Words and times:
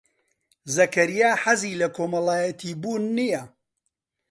زەکەریا 0.75 1.31
حەزی 1.43 1.77
لە 1.81 1.87
کۆمەڵایەتیبوون 1.95 3.03
نییە. 3.17 3.43